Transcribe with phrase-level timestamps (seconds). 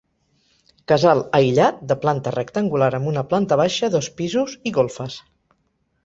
[0.91, 5.19] Casal aïllat, de planta rectangular amb una planta baixa, dos pisos i golfes.